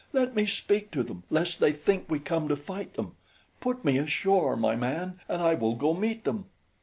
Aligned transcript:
Let 0.13 0.33
me 0.35 0.47
speak 0.47 0.89
to 0.93 1.03
them 1.03 1.25
lest 1.29 1.59
they 1.59 1.71
think 1.71 2.09
we 2.09 2.17
come 2.17 2.47
to 2.47 2.55
fight 2.55 2.95
them. 2.95 3.17
Put 3.59 3.85
me 3.85 3.99
ashore, 3.99 4.57
my 4.57 4.75
man, 4.75 5.19
and 5.29 5.43
I 5.43 5.53
will 5.53 5.75
go 5.75 5.93
meet 5.93 6.23
them." 6.23 6.45